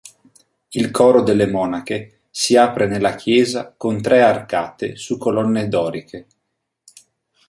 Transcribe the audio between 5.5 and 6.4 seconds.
doriche.